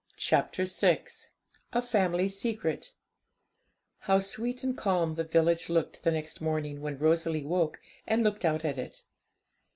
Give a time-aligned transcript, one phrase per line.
[0.17, 1.03] CHAPTER VI
[1.73, 2.93] A FAMILY SECRET
[3.99, 8.43] How sweet and calm the village looked the next morning, when Rosalie woke and looked
[8.43, 9.03] out at it.